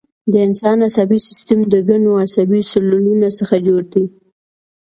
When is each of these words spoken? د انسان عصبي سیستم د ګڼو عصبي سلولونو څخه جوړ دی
د 0.31 0.33
انسان 0.47 0.77
عصبي 0.87 1.19
سیستم 1.27 1.59
د 1.73 1.75
ګڼو 1.89 2.11
عصبي 2.25 2.61
سلولونو 2.71 3.29
څخه 3.39 3.55
جوړ 3.67 3.81
دی 3.93 4.05